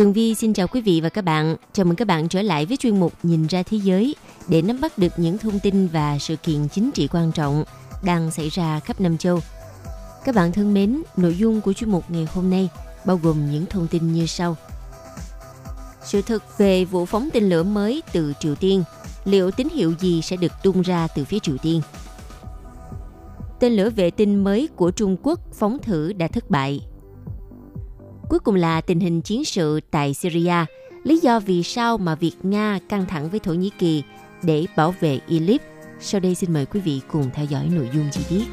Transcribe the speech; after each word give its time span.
Tường 0.00 0.12
Vi 0.12 0.34
xin 0.34 0.52
chào 0.52 0.66
quý 0.66 0.80
vị 0.80 1.00
và 1.00 1.08
các 1.08 1.22
bạn. 1.22 1.56
Chào 1.72 1.86
mừng 1.86 1.96
các 1.96 2.08
bạn 2.08 2.28
trở 2.28 2.42
lại 2.42 2.66
với 2.66 2.76
chuyên 2.76 3.00
mục 3.00 3.12
Nhìn 3.22 3.46
ra 3.46 3.62
thế 3.62 3.76
giới 3.76 4.14
để 4.48 4.62
nắm 4.62 4.80
bắt 4.80 4.98
được 4.98 5.12
những 5.16 5.38
thông 5.38 5.58
tin 5.58 5.86
và 5.86 6.18
sự 6.18 6.36
kiện 6.36 6.68
chính 6.68 6.90
trị 6.92 7.08
quan 7.12 7.32
trọng 7.32 7.64
đang 8.04 8.30
xảy 8.30 8.48
ra 8.48 8.80
khắp 8.80 9.00
Nam 9.00 9.18
châu. 9.18 9.40
Các 10.24 10.34
bạn 10.34 10.52
thân 10.52 10.74
mến, 10.74 11.02
nội 11.16 11.36
dung 11.36 11.60
của 11.60 11.72
chuyên 11.72 11.90
mục 11.90 12.04
ngày 12.10 12.28
hôm 12.34 12.50
nay 12.50 12.68
bao 13.04 13.20
gồm 13.22 13.50
những 13.50 13.66
thông 13.66 13.86
tin 13.86 14.12
như 14.12 14.26
sau. 14.26 14.56
Sự 16.04 16.22
thật 16.22 16.58
về 16.58 16.84
vụ 16.84 17.06
phóng 17.06 17.28
tên 17.32 17.48
lửa 17.48 17.62
mới 17.62 18.02
từ 18.12 18.32
Triều 18.40 18.54
Tiên, 18.54 18.84
liệu 19.24 19.50
tín 19.50 19.68
hiệu 19.74 19.94
gì 20.00 20.22
sẽ 20.22 20.36
được 20.36 20.52
tung 20.62 20.82
ra 20.82 21.08
từ 21.14 21.24
phía 21.24 21.38
Triều 21.38 21.56
Tiên? 21.56 21.82
Tên 23.60 23.72
lửa 23.72 23.90
vệ 23.90 24.10
tinh 24.10 24.44
mới 24.44 24.68
của 24.76 24.90
Trung 24.90 25.16
Quốc 25.22 25.40
phóng 25.54 25.78
thử 25.82 26.12
đã 26.12 26.28
thất 26.28 26.50
bại 26.50 26.80
Cuối 28.30 28.38
cùng 28.38 28.54
là 28.54 28.80
tình 28.80 29.00
hình 29.00 29.22
chiến 29.22 29.44
sự 29.44 29.80
tại 29.90 30.14
Syria, 30.14 30.64
lý 31.04 31.18
do 31.18 31.40
vì 31.40 31.62
sao 31.62 31.98
mà 31.98 32.14
việc 32.14 32.32
Nga 32.42 32.78
căng 32.88 33.06
thẳng 33.06 33.30
với 33.30 33.40
Thổ 33.40 33.52
Nhĩ 33.52 33.70
Kỳ 33.78 34.02
để 34.42 34.66
bảo 34.76 34.94
vệ 35.00 35.20
Idlib. 35.26 35.60
Sau 36.00 36.20
đây 36.20 36.34
xin 36.34 36.52
mời 36.52 36.66
quý 36.66 36.80
vị 36.80 37.00
cùng 37.08 37.30
theo 37.34 37.44
dõi 37.44 37.68
nội 37.72 37.88
dung 37.94 38.08
chi 38.12 38.20
tiết. 38.28 38.44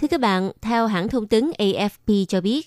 Thưa 0.00 0.08
các 0.10 0.20
bạn, 0.20 0.50
theo 0.60 0.86
hãng 0.86 1.08
thông 1.08 1.26
tấn 1.26 1.50
AFP 1.58 2.24
cho 2.24 2.40
biết, 2.40 2.66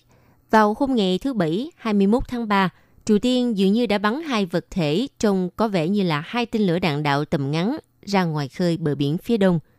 vào 0.49 0.75
hôm 0.79 0.95
ngày 0.95 1.19
thứ 1.21 1.33
Bảy 1.33 1.71
21 1.77 2.23
tháng 2.27 2.47
3, 2.47 2.69
Triều 3.05 3.19
Tiên 3.19 3.57
dường 3.57 3.73
như 3.73 3.85
đã 3.85 3.97
bắn 3.97 4.21
hai 4.21 4.45
vật 4.45 4.65
thể 4.71 5.07
trông 5.19 5.49
có 5.55 5.67
vẻ 5.67 5.87
như 5.87 6.03
là 6.03 6.23
hai 6.25 6.45
tên 6.45 6.61
lửa 6.61 6.79
đạn 6.79 7.03
đạo 7.03 7.25
tầm 7.25 7.51
ngắn 7.51 7.77
ra 8.05 8.23
ngoài 8.23 8.47
khơi 8.47 8.77
bờ 8.77 8.95
biển 8.95 9.17
phía 9.17 9.37
đông– 9.37 9.59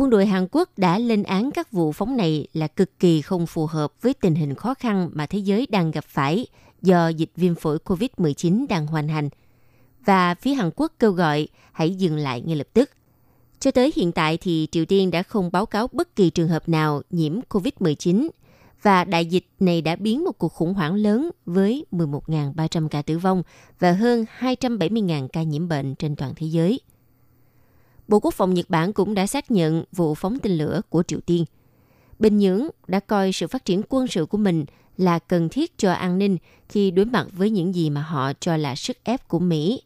quân 0.00 0.10
đội 0.10 0.26
Hàn 0.26 0.46
Quốc 0.50 0.70
đã 0.76 0.98
lên 0.98 1.22
án 1.22 1.50
các 1.50 1.72
vụ 1.72 1.92
phóng 1.92 2.16
này 2.16 2.46
là 2.52 2.66
cực 2.66 2.98
kỳ 2.98 3.22
không 3.22 3.46
phù 3.46 3.66
hợp 3.66 3.92
với 4.02 4.14
tình 4.14 4.34
hình 4.34 4.54
khó 4.54 4.74
khăn 4.74 5.10
mà 5.12 5.26
thế 5.26 5.38
giới 5.38 5.66
đang 5.70 5.90
gặp 5.90 6.04
phải 6.04 6.46
do 6.82 7.08
dịch 7.08 7.30
viêm 7.36 7.54
phổi 7.54 7.78
COVID-19 7.84 8.66
đang 8.68 8.86
hoành 8.86 9.08
hành. 9.08 9.28
Và 10.04 10.34
phía 10.34 10.54
Hàn 10.54 10.70
Quốc 10.76 10.92
kêu 10.98 11.12
gọi 11.12 11.48
hãy 11.72 11.94
dừng 11.94 12.16
lại 12.16 12.40
ngay 12.40 12.56
lập 12.56 12.66
tức. 12.72 12.90
Cho 13.60 13.70
tới 13.70 13.92
hiện 13.96 14.12
tại 14.12 14.36
thì 14.36 14.68
Triều 14.72 14.84
Tiên 14.84 15.10
đã 15.10 15.22
không 15.22 15.52
báo 15.52 15.66
cáo 15.66 15.88
bất 15.92 16.16
kỳ 16.16 16.30
trường 16.30 16.48
hợp 16.48 16.68
nào 16.68 17.02
nhiễm 17.10 17.40
COVID-19 17.48 18.28
và 18.82 19.04
đại 19.04 19.26
dịch 19.26 19.46
này 19.60 19.82
đã 19.82 19.96
biến 19.96 20.24
một 20.24 20.38
cuộc 20.38 20.52
khủng 20.52 20.74
hoảng 20.74 20.94
lớn 20.94 21.30
với 21.46 21.86
11.300 21.92 22.88
ca 22.88 23.02
tử 23.02 23.18
vong 23.18 23.42
và 23.78 23.92
hơn 23.92 24.24
270.000 24.38 25.28
ca 25.28 25.42
nhiễm 25.42 25.68
bệnh 25.68 25.94
trên 25.94 26.16
toàn 26.16 26.32
thế 26.36 26.46
giới. 26.46 26.80
Bộ 28.08 28.20
Quốc 28.20 28.34
phòng 28.34 28.54
Nhật 28.54 28.70
Bản 28.70 28.92
cũng 28.92 29.14
đã 29.14 29.26
xác 29.26 29.50
nhận 29.50 29.84
vụ 29.92 30.14
phóng 30.14 30.38
tên 30.42 30.52
lửa 30.52 30.80
của 30.88 31.02
Triều 31.02 31.20
Tiên. 31.20 31.44
Bình 32.18 32.38
Nhưỡng 32.38 32.68
đã 32.86 33.00
coi 33.00 33.32
sự 33.32 33.46
phát 33.46 33.64
triển 33.64 33.82
quân 33.88 34.06
sự 34.06 34.26
của 34.26 34.38
mình 34.38 34.64
là 34.96 35.18
cần 35.18 35.48
thiết 35.48 35.78
cho 35.78 35.92
an 35.92 36.18
ninh 36.18 36.36
khi 36.68 36.90
đối 36.90 37.04
mặt 37.04 37.26
với 37.32 37.50
những 37.50 37.74
gì 37.74 37.90
mà 37.90 38.02
họ 38.02 38.32
cho 38.40 38.56
là 38.56 38.74
sức 38.74 38.96
ép 39.04 39.28
của 39.28 39.38
Mỹ. 39.38 39.82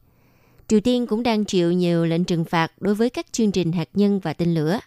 Triều 0.69 0.81
Tiên 0.81 1.07
cũng 1.07 1.23
đang 1.23 1.45
chịu 1.45 1.73
nhiều 1.73 2.07
lệnh 2.07 2.25
trừng 2.25 2.45
phạt 2.45 2.73
đối 2.81 2.95
với 2.95 3.11
các 3.11 3.33
chương 3.33 3.53
trình 3.53 3.73
hạt 3.73 3.89
nhân 3.95 4.21
và 4.21 4.33
tên 4.33 4.55
lửa. 4.55 4.79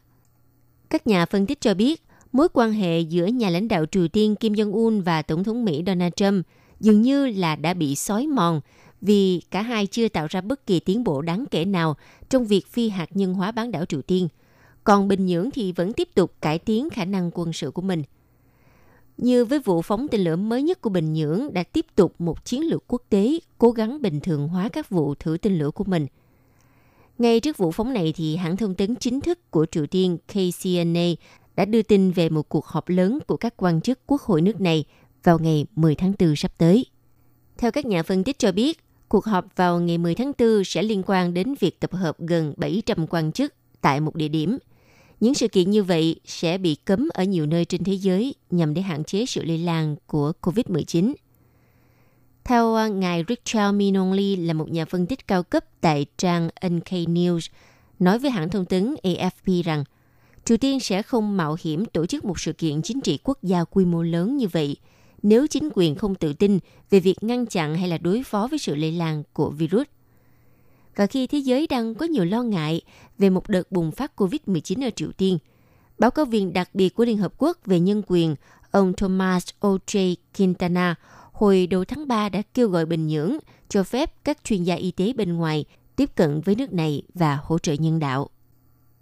Các 0.89 1.07
nhà 1.07 1.25
phân 1.25 1.45
tích 1.45 1.61
cho 1.61 1.73
biết, 1.73 2.03
mối 2.31 2.47
quan 2.53 2.71
hệ 2.71 2.99
giữa 2.99 3.25
nhà 3.25 3.49
lãnh 3.49 3.67
đạo 3.67 3.85
Triều 3.91 4.07
Tiên 4.07 4.35
Kim 4.35 4.53
Jong-un 4.53 5.03
và 5.03 5.21
Tổng 5.21 5.43
thống 5.43 5.65
Mỹ 5.65 5.83
Donald 5.87 6.13
Trump 6.15 6.45
dường 6.79 7.01
như 7.01 7.27
là 7.27 7.55
đã 7.55 7.73
bị 7.73 7.95
xói 7.95 8.27
mòn 8.27 8.61
vì 9.05 9.41
cả 9.51 9.61
hai 9.61 9.87
chưa 9.87 10.09
tạo 10.09 10.27
ra 10.29 10.41
bất 10.41 10.67
kỳ 10.67 10.79
tiến 10.79 11.03
bộ 11.03 11.21
đáng 11.21 11.45
kể 11.51 11.65
nào 11.65 11.95
trong 12.29 12.45
việc 12.45 12.67
phi 12.67 12.89
hạt 12.89 13.09
nhân 13.13 13.33
hóa 13.33 13.51
bán 13.51 13.71
đảo 13.71 13.85
Triều 13.85 14.01
Tiên. 14.01 14.27
Còn 14.83 15.07
Bình 15.07 15.25
Nhưỡng 15.25 15.51
thì 15.51 15.71
vẫn 15.71 15.93
tiếp 15.93 16.09
tục 16.15 16.33
cải 16.41 16.59
tiến 16.59 16.89
khả 16.89 17.05
năng 17.05 17.31
quân 17.33 17.53
sự 17.53 17.71
của 17.71 17.81
mình. 17.81 18.03
Như 19.17 19.45
với 19.45 19.59
vụ 19.59 19.81
phóng 19.81 20.07
tên 20.07 20.21
lửa 20.21 20.35
mới 20.35 20.63
nhất 20.63 20.81
của 20.81 20.89
Bình 20.89 21.13
Nhưỡng 21.13 21.53
đã 21.53 21.63
tiếp 21.63 21.85
tục 21.95 22.15
một 22.19 22.45
chiến 22.45 22.61
lược 22.61 22.83
quốc 22.87 23.01
tế 23.09 23.39
cố 23.57 23.71
gắng 23.71 24.01
bình 24.01 24.19
thường 24.19 24.47
hóa 24.47 24.69
các 24.69 24.89
vụ 24.89 25.15
thử 25.15 25.37
tên 25.41 25.57
lửa 25.57 25.71
của 25.71 25.83
mình. 25.83 26.07
Ngay 27.17 27.39
trước 27.39 27.57
vụ 27.57 27.71
phóng 27.71 27.93
này 27.93 28.13
thì 28.15 28.35
hãng 28.35 28.57
thông 28.57 28.75
tấn 28.75 28.95
chính 28.95 29.21
thức 29.21 29.51
của 29.51 29.65
Triều 29.71 29.85
Tiên 29.87 30.17
KCNA 30.27 31.07
đã 31.55 31.65
đưa 31.65 31.81
tin 31.81 32.11
về 32.11 32.29
một 32.29 32.49
cuộc 32.49 32.65
họp 32.65 32.89
lớn 32.89 33.19
của 33.27 33.37
các 33.37 33.53
quan 33.57 33.81
chức 33.81 33.99
quốc 34.07 34.21
hội 34.21 34.41
nước 34.41 34.61
này 34.61 34.85
vào 35.23 35.39
ngày 35.39 35.65
10 35.75 35.95
tháng 35.95 36.13
4 36.19 36.35
sắp 36.35 36.51
tới. 36.57 36.85
Theo 37.57 37.71
các 37.71 37.85
nhà 37.85 38.03
phân 38.03 38.23
tích 38.23 38.39
cho 38.39 38.51
biết, 38.51 38.84
Cuộc 39.09 39.25
họp 39.25 39.45
vào 39.55 39.79
ngày 39.79 39.97
10 39.97 40.15
tháng 40.15 40.31
4 40.39 40.63
sẽ 40.63 40.83
liên 40.83 41.03
quan 41.05 41.33
đến 41.33 41.55
việc 41.59 41.79
tập 41.79 41.93
hợp 41.93 42.19
gần 42.19 42.53
700 42.57 43.07
quan 43.07 43.31
chức 43.31 43.53
tại 43.81 43.99
một 43.99 44.15
địa 44.15 44.27
điểm. 44.27 44.57
Những 45.19 45.33
sự 45.33 45.47
kiện 45.47 45.71
như 45.71 45.83
vậy 45.83 46.19
sẽ 46.25 46.57
bị 46.57 46.75
cấm 46.75 47.09
ở 47.13 47.23
nhiều 47.23 47.45
nơi 47.45 47.65
trên 47.65 47.83
thế 47.83 47.93
giới 47.93 48.35
nhằm 48.51 48.73
để 48.73 48.81
hạn 48.81 49.03
chế 49.03 49.25
sự 49.25 49.43
lây 49.43 49.57
lan 49.57 49.95
của 50.07 50.31
COVID-19. 50.41 51.13
Theo 52.43 52.75
à, 52.75 52.87
ngài 52.87 53.23
Richard 53.27 53.75
Minonli 53.75 54.35
là 54.35 54.53
một 54.53 54.71
nhà 54.71 54.85
phân 54.85 55.05
tích 55.05 55.27
cao 55.27 55.43
cấp 55.43 55.65
tại 55.81 56.05
trang 56.17 56.49
NK 56.67 56.89
News, 56.89 57.49
nói 57.99 58.19
với 58.19 58.31
hãng 58.31 58.49
thông 58.49 58.65
tấn 58.65 58.95
AFP 59.03 59.63
rằng 59.63 59.83
Triều 60.45 60.57
Tiên 60.57 60.79
sẽ 60.79 61.01
không 61.01 61.37
mạo 61.37 61.57
hiểm 61.61 61.85
tổ 61.85 62.05
chức 62.05 62.25
một 62.25 62.39
sự 62.39 62.53
kiện 62.53 62.81
chính 62.81 63.01
trị 63.01 63.19
quốc 63.23 63.43
gia 63.43 63.63
quy 63.63 63.85
mô 63.85 64.01
lớn 64.01 64.37
như 64.37 64.47
vậy– 64.47 64.75
nếu 65.23 65.47
chính 65.47 65.69
quyền 65.73 65.95
không 65.95 66.15
tự 66.15 66.33
tin 66.33 66.59
về 66.89 66.99
việc 66.99 67.23
ngăn 67.23 67.45
chặn 67.45 67.75
hay 67.75 67.89
là 67.89 67.97
đối 67.97 68.23
phó 68.23 68.47
với 68.47 68.59
sự 68.59 68.75
lây 68.75 68.91
lan 68.91 69.23
của 69.33 69.49
virus. 69.49 69.87
Và 70.95 71.05
khi 71.05 71.27
thế 71.27 71.37
giới 71.37 71.67
đang 71.67 71.95
có 71.95 72.05
nhiều 72.05 72.25
lo 72.25 72.43
ngại 72.43 72.81
về 73.17 73.29
một 73.29 73.49
đợt 73.49 73.71
bùng 73.71 73.91
phát 73.91 74.11
COVID-19 74.15 74.87
ở 74.87 74.89
Triều 74.95 75.11
Tiên, 75.11 75.37
báo 75.99 76.11
cáo 76.11 76.25
viên 76.25 76.53
đặc 76.53 76.69
biệt 76.73 76.89
của 76.89 77.05
Liên 77.05 77.17
Hợp 77.17 77.33
Quốc 77.37 77.57
về 77.65 77.79
nhân 77.79 78.01
quyền, 78.07 78.35
ông 78.71 78.93
Thomas 78.93 79.49
O.J. 79.59 80.15
Quintana, 80.37 80.95
hồi 81.31 81.67
đầu 81.67 81.85
tháng 81.85 82.07
3 82.07 82.29
đã 82.29 82.41
kêu 82.53 82.69
gọi 82.69 82.85
Bình 82.85 83.07
Nhưỡng 83.07 83.37
cho 83.69 83.83
phép 83.83 84.11
các 84.23 84.37
chuyên 84.43 84.63
gia 84.63 84.75
y 84.75 84.91
tế 84.91 85.13
bên 85.13 85.33
ngoài 85.33 85.65
tiếp 85.95 86.09
cận 86.15 86.41
với 86.41 86.55
nước 86.55 86.73
này 86.73 87.03
và 87.13 87.39
hỗ 87.43 87.59
trợ 87.59 87.73
nhân 87.73 87.99
đạo. 87.99 88.29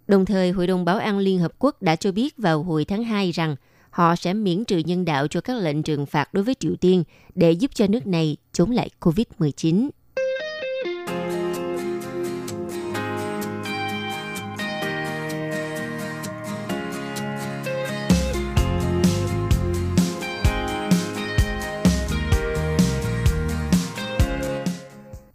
Đồng 0.06 0.24
thời, 0.24 0.50
Hội 0.50 0.66
đồng 0.66 0.84
Bảo 0.84 0.98
an 0.98 1.18
Liên 1.18 1.38
Hợp 1.38 1.52
Quốc 1.58 1.82
đã 1.82 1.96
cho 1.96 2.12
biết 2.12 2.36
vào 2.36 2.62
hồi 2.62 2.84
tháng 2.84 3.04
2 3.04 3.30
rằng– 3.30 3.56
họ 3.94 4.16
sẽ 4.16 4.34
miễn 4.34 4.64
trừ 4.64 4.78
nhân 4.78 5.04
đạo 5.04 5.28
cho 5.28 5.40
các 5.40 5.56
lệnh 5.56 5.82
trừng 5.82 6.06
phạt 6.06 6.34
đối 6.34 6.44
với 6.44 6.54
Triều 6.60 6.76
Tiên 6.80 7.04
để 7.34 7.52
giúp 7.52 7.70
cho 7.74 7.86
nước 7.86 8.06
này 8.06 8.36
chống 8.52 8.70
lại 8.70 8.90
COVID-19. 9.00 9.88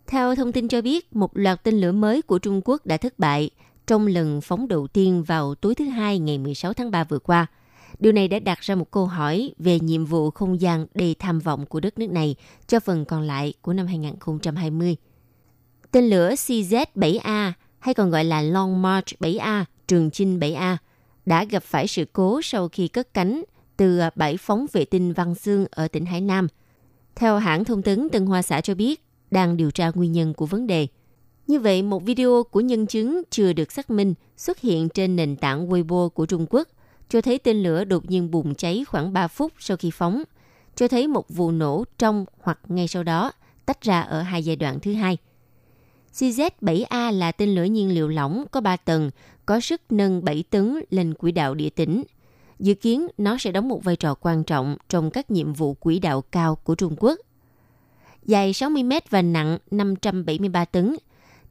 Theo 0.08 0.36
thông 0.36 0.52
tin 0.52 0.68
cho 0.68 0.82
biết, 0.82 1.16
một 1.16 1.32
loạt 1.34 1.64
tên 1.64 1.82
lửa 1.82 1.92
mới 1.92 2.22
của 2.22 2.40
Trung 2.40 2.62
Quốc 2.66 2.86
đã 2.86 2.98
thất 2.98 3.20
bại 3.20 3.50
trong 3.88 4.08
lần 4.08 4.42
phóng 4.42 4.68
đầu 4.68 4.88
tiên 4.88 5.24
vào 5.24 5.56
tối 5.56 5.76
thứ 5.76 5.86
Hai 5.86 6.20
ngày 6.20 6.38
16 6.38 6.74
tháng 6.74 6.92
3 6.92 7.04
vừa 7.04 7.20
qua– 7.20 7.48
Điều 8.00 8.12
này 8.12 8.28
đã 8.28 8.40
đặt 8.40 8.60
ra 8.60 8.76
một 8.76 8.92
câu 8.92 9.06
hỏi 9.06 9.54
về 9.58 9.80
nhiệm 9.80 10.06
vụ 10.06 10.32
không 10.32 10.62
gian 10.62 10.86
đầy 10.94 11.16
tham 11.20 11.40
vọng 11.40 11.66
của 11.66 11.80
đất 11.80 12.00
nước 12.00 12.10
này 12.10 12.36
cho 12.68 12.80
phần 12.80 13.06
còn 13.06 13.22
lại 13.22 13.54
của 13.62 13.74
năm 13.74 13.88
2020. 13.88 14.96
Tên 15.92 16.10
lửa 16.10 16.34
CZ-7A 16.34 17.52
hay 17.80 17.94
còn 17.94 18.10
gọi 18.10 18.24
là 18.24 18.42
Long 18.42 18.82
March 18.82 19.08
7A, 19.20 19.64
Trường 19.88 20.12
Chinh 20.12 20.40
7A 20.40 20.78
đã 21.26 21.44
gặp 21.44 21.64
phải 21.64 21.88
sự 21.88 22.06
cố 22.14 22.42
sau 22.44 22.68
khi 22.68 22.88
cất 22.88 23.14
cánh 23.14 23.44
từ 23.78 24.00
bãi 24.16 24.38
phóng 24.38 24.66
vệ 24.72 24.86
tinh 24.86 25.14
Văn 25.14 25.36
Xương 25.36 25.66
ở 25.72 25.88
tỉnh 25.88 26.06
Hải 26.06 26.22
Nam. 26.22 26.48
Theo 27.16 27.38
hãng 27.38 27.66
thông 27.66 27.82
tấn 27.82 28.10
Tân 28.10 28.26
Hoa 28.26 28.42
Xã 28.42 28.62
cho 28.62 28.76
biết, 28.76 29.04
đang 29.32 29.58
điều 29.58 29.72
tra 29.72 29.92
nguyên 29.96 30.12
nhân 30.12 30.34
của 30.34 30.46
vấn 30.46 30.68
đề. 30.68 30.88
Như 31.48 31.60
vậy, 31.60 31.82
một 31.82 32.04
video 32.04 32.44
của 32.52 32.60
nhân 32.60 32.88
chứng 32.88 33.22
chưa 33.30 33.54
được 33.54 33.72
xác 33.72 33.90
minh 33.90 34.14
xuất 34.38 34.60
hiện 34.60 34.90
trên 34.90 35.16
nền 35.16 35.36
tảng 35.36 35.70
Weibo 35.70 36.10
của 36.10 36.26
Trung 36.26 36.46
Quốc 36.50 36.68
cho 37.10 37.22
thấy 37.22 37.40
tên 37.40 37.64
lửa 37.64 37.84
đột 37.84 38.10
nhiên 38.10 38.32
bùng 38.32 38.56
cháy 38.56 38.84
khoảng 38.88 39.14
3 39.14 39.28
phút 39.28 39.54
sau 39.60 39.78
khi 39.78 39.92
phóng, 39.92 40.24
cho 40.76 40.88
thấy 40.88 41.08
một 41.08 41.26
vụ 41.30 41.52
nổ 41.52 41.84
trong 41.98 42.26
hoặc 42.42 42.60
ngay 42.68 42.88
sau 42.88 43.04
đó 43.04 43.32
tách 43.66 43.82
ra 43.82 44.02
ở 44.02 44.22
hai 44.22 44.44
giai 44.44 44.56
đoạn 44.56 44.80
thứ 44.80 44.94
hai. 44.94 45.18
CZ-7A 46.14 47.12
là 47.12 47.32
tên 47.32 47.56
lửa 47.56 47.64
nhiên 47.64 47.94
liệu 47.94 48.08
lỏng 48.08 48.46
có 48.52 48.62
3 48.62 48.78
tầng, 48.78 49.12
có 49.46 49.60
sức 49.60 49.82
nâng 49.90 50.26
7 50.26 50.44
tấn 50.50 50.80
lên 50.90 51.14
quỹ 51.14 51.32
đạo 51.32 51.56
địa 51.56 51.70
tĩnh. 51.70 52.04
Dự 52.60 52.74
kiến 52.74 53.08
nó 53.18 53.38
sẽ 53.38 53.52
đóng 53.52 53.68
một 53.68 53.84
vai 53.84 53.96
trò 53.96 54.14
quan 54.14 54.44
trọng 54.44 54.78
trong 54.90 55.12
các 55.12 55.32
nhiệm 55.32 55.54
vụ 55.54 55.74
quỹ 55.74 56.00
đạo 56.00 56.22
cao 56.22 56.56
của 56.56 56.76
Trung 56.76 56.96
Quốc. 57.00 57.20
Dài 58.26 58.54
60 58.54 58.84
m 58.84 58.92
và 59.10 59.22
nặng 59.22 59.58
573 59.72 60.66
tấn, 60.66 60.96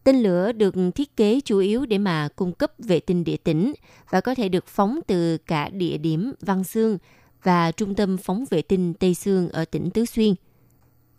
Tên 0.08 0.22
lửa 0.22 0.52
được 0.52 0.74
thiết 0.94 1.16
kế 1.16 1.40
chủ 1.44 1.58
yếu 1.58 1.86
để 1.86 1.98
mà 1.98 2.28
cung 2.36 2.52
cấp 2.52 2.72
vệ 2.78 3.00
tinh 3.00 3.24
địa 3.24 3.36
tĩnh 3.36 3.72
và 4.10 4.20
có 4.20 4.34
thể 4.34 4.48
được 4.48 4.66
phóng 4.66 5.00
từ 5.06 5.38
cả 5.38 5.68
địa 5.68 5.98
điểm 5.98 6.32
Văn 6.40 6.64
Xương 6.64 6.98
và 7.42 7.72
trung 7.72 7.94
tâm 7.94 8.16
phóng 8.16 8.44
vệ 8.50 8.62
tinh 8.62 8.94
Tây 8.94 9.14
xương 9.14 9.48
ở 9.48 9.64
tỉnh 9.64 9.90
Tứ 9.90 10.04
Xuyên. 10.04 10.34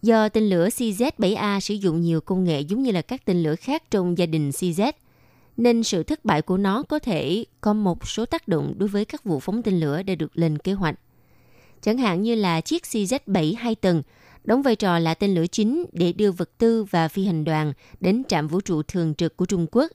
Do 0.01 0.29
tên 0.29 0.49
lửa 0.49 0.67
CZ-7A 0.67 1.59
sử 1.59 1.73
dụng 1.73 2.01
nhiều 2.01 2.21
công 2.21 2.43
nghệ 2.43 2.59
giống 2.59 2.83
như 2.83 2.91
là 2.91 3.01
các 3.01 3.25
tên 3.25 3.43
lửa 3.43 3.55
khác 3.55 3.91
trong 3.91 4.17
gia 4.17 4.25
đình 4.25 4.49
CZ, 4.49 4.91
nên 5.57 5.83
sự 5.83 6.03
thất 6.03 6.25
bại 6.25 6.41
của 6.41 6.57
nó 6.57 6.83
có 6.83 6.99
thể 6.99 7.45
có 7.61 7.73
một 7.73 8.07
số 8.07 8.25
tác 8.25 8.47
động 8.47 8.73
đối 8.77 8.89
với 8.89 9.05
các 9.05 9.23
vụ 9.23 9.39
phóng 9.39 9.63
tên 9.63 9.79
lửa 9.79 10.03
đã 10.03 10.15
được 10.15 10.31
lên 10.33 10.57
kế 10.57 10.73
hoạch. 10.73 10.99
Chẳng 11.81 11.97
hạn 11.97 12.21
như 12.21 12.35
là 12.35 12.61
chiếc 12.61 12.83
CZ-7 12.83 13.55
hai 13.57 13.75
tầng– 13.75 14.01
đóng 14.43 14.61
vai 14.61 14.75
trò 14.75 14.99
là 14.99 15.13
tên 15.13 15.35
lửa 15.35 15.47
chính 15.47 15.85
để 15.93 16.13
đưa 16.13 16.31
vật 16.31 16.57
tư 16.57 16.83
và 16.83 17.07
phi 17.07 17.25
hành 17.25 17.43
đoàn 17.43 17.73
đến 17.99 18.23
trạm 18.27 18.47
vũ 18.47 18.61
trụ 18.61 18.83
thường 18.83 19.15
trực 19.15 19.37
của 19.37 19.45
Trung 19.45 19.67
Quốc, 19.71 19.91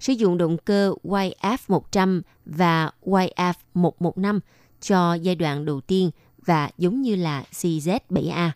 sử 0.00 0.12
dụng 0.12 0.38
động 0.38 0.56
cơ 0.64 0.94
YF-100 1.04 2.20
và 2.46 2.90
YF-115 3.04 4.40
cho 4.80 5.14
giai 5.14 5.34
đoạn 5.34 5.64
đầu 5.64 5.80
tiên 5.80 6.10
và 6.46 6.70
giống 6.78 7.02
như 7.02 7.16
là 7.16 7.44
CZ-7A. 7.52 8.50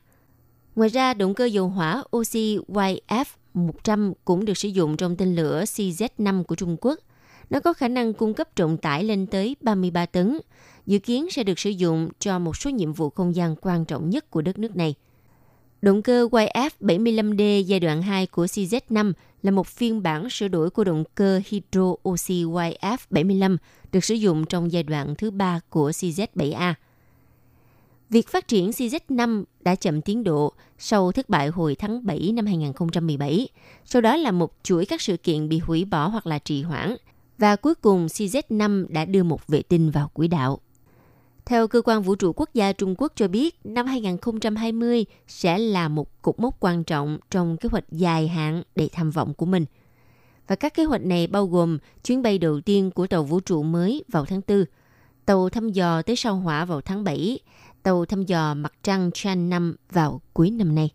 Ngoài 0.76 0.88
ra, 0.88 1.14
động 1.14 1.34
cơ 1.34 1.44
dầu 1.44 1.68
hỏa 1.68 2.04
oxy 2.16 2.58
YF-100 2.68 4.12
cũng 4.24 4.44
được 4.44 4.58
sử 4.58 4.68
dụng 4.68 4.96
trong 4.96 5.16
tên 5.16 5.34
lửa 5.34 5.64
CZ-5 5.64 6.44
của 6.44 6.54
Trung 6.54 6.76
Quốc. 6.80 6.98
Nó 7.50 7.60
có 7.60 7.72
khả 7.72 7.88
năng 7.88 8.12
cung 8.12 8.34
cấp 8.34 8.56
trọng 8.56 8.76
tải 8.76 9.04
lên 9.04 9.26
tới 9.26 9.56
33 9.60 10.06
tấn, 10.06 10.38
dự 10.86 10.98
kiến 10.98 11.30
sẽ 11.30 11.44
được 11.44 11.58
sử 11.58 11.70
dụng 11.70 12.08
cho 12.18 12.38
một 12.38 12.56
số 12.56 12.70
nhiệm 12.70 12.92
vụ 12.92 13.10
không 13.10 13.34
gian 13.34 13.56
quan 13.60 13.84
trọng 13.84 14.10
nhất 14.10 14.30
của 14.30 14.42
đất 14.42 14.58
nước 14.58 14.76
này– 14.76 14.94
Động 15.82 16.02
cơ 16.02 16.28
YF-75D 16.32 17.60
giai 17.60 17.80
đoạn 17.80 18.02
2 18.02 18.26
của 18.26 18.44
CZ-5 18.44 19.12
là 19.42 19.50
một 19.50 19.66
phiên 19.66 20.02
bản 20.02 20.30
sửa 20.30 20.48
đổi 20.48 20.70
của 20.70 20.84
động 20.84 21.04
cơ 21.14 21.40
Hydro 21.46 21.94
Oxy 22.08 22.44
YF-75 22.44 23.56
được 23.92 24.04
sử 24.04 24.14
dụng 24.14 24.46
trong 24.46 24.72
giai 24.72 24.82
đoạn 24.82 25.14
thứ 25.14 25.30
ba 25.30 25.60
của 25.70 25.90
CZ-7A. 25.90 26.74
Việc 28.10 28.28
phát 28.28 28.48
triển 28.48 28.70
CZ-5 28.70 29.44
đã 29.60 29.74
chậm 29.74 30.00
tiến 30.00 30.24
độ 30.24 30.52
sau 30.78 31.12
thất 31.12 31.28
bại 31.28 31.48
hồi 31.48 31.74
tháng 31.74 32.06
7 32.06 32.32
năm 32.34 32.46
2017. 32.46 33.48
Sau 33.84 34.02
đó 34.02 34.16
là 34.16 34.30
một 34.30 34.52
chuỗi 34.62 34.86
các 34.86 35.00
sự 35.00 35.16
kiện 35.16 35.48
bị 35.48 35.58
hủy 35.58 35.84
bỏ 35.84 36.08
hoặc 36.08 36.26
là 36.26 36.38
trì 36.38 36.62
hoãn. 36.62 36.96
Và 37.38 37.56
cuối 37.56 37.74
cùng 37.74 38.06
CZ-5 38.06 38.86
đã 38.88 39.04
đưa 39.04 39.22
một 39.22 39.46
vệ 39.48 39.62
tinh 39.62 39.90
vào 39.90 40.10
quỹ 40.14 40.28
đạo. 40.28 40.58
Theo 41.46 41.68
cơ 41.68 41.82
quan 41.84 42.02
vũ 42.02 42.14
trụ 42.14 42.32
quốc 42.36 42.50
gia 42.54 42.72
Trung 42.72 42.94
Quốc 42.98 43.12
cho 43.16 43.28
biết, 43.28 43.58
năm 43.64 43.86
2020 43.86 45.04
sẽ 45.28 45.58
là 45.58 45.88
một 45.88 46.22
cột 46.22 46.40
mốc 46.40 46.56
quan 46.60 46.84
trọng 46.84 47.18
trong 47.30 47.56
kế 47.56 47.68
hoạch 47.68 47.84
dài 47.90 48.28
hạn 48.28 48.62
để 48.76 48.88
tham 48.92 49.10
vọng 49.10 49.34
của 49.34 49.46
mình. 49.46 49.64
Và 50.46 50.56
các 50.56 50.74
kế 50.74 50.84
hoạch 50.84 51.00
này 51.04 51.26
bao 51.26 51.46
gồm 51.46 51.78
chuyến 52.04 52.22
bay 52.22 52.38
đầu 52.38 52.60
tiên 52.60 52.90
của 52.90 53.06
tàu 53.06 53.24
vũ 53.24 53.40
trụ 53.40 53.62
mới 53.62 54.04
vào 54.08 54.24
tháng 54.24 54.40
4, 54.48 54.64
tàu 55.26 55.48
thăm 55.48 55.68
dò 55.68 56.02
tới 56.02 56.16
sao 56.16 56.36
hỏa 56.36 56.64
vào 56.64 56.80
tháng 56.80 57.04
7, 57.04 57.38
tàu 57.82 58.04
thăm 58.04 58.22
dò 58.22 58.54
mặt 58.54 58.72
trăng 58.82 59.10
Chan 59.14 59.50
5 59.50 59.76
vào 59.90 60.20
cuối 60.32 60.50
năm 60.50 60.74
nay. 60.74 60.90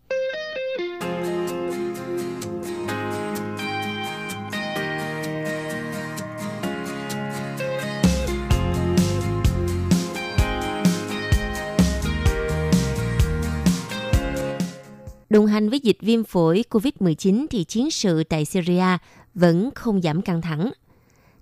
Đồng 15.32 15.46
hành 15.46 15.68
với 15.68 15.80
dịch 15.80 15.96
viêm 16.00 16.24
phổi 16.24 16.64
COVID-19 16.70 17.46
thì 17.50 17.64
chiến 17.64 17.90
sự 17.90 18.24
tại 18.24 18.44
Syria 18.44 18.98
vẫn 19.34 19.70
không 19.74 20.02
giảm 20.02 20.22
căng 20.22 20.42
thẳng. 20.42 20.72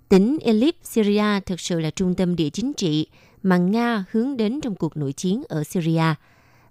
Tỉnh 0.09 0.37
Idlib, 0.41 0.75
Syria 0.83 1.39
thực 1.45 1.59
sự 1.59 1.79
là 1.79 1.89
trung 1.89 2.15
tâm 2.15 2.35
địa 2.35 2.49
chính 2.49 2.73
trị 2.73 3.07
mà 3.43 3.57
Nga 3.57 4.05
hướng 4.11 4.37
đến 4.37 4.61
trong 4.61 4.75
cuộc 4.75 4.97
nội 4.97 5.13
chiến 5.13 5.43
ở 5.49 5.63
Syria. 5.63 6.03